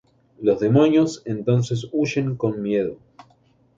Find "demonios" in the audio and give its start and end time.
0.59-1.21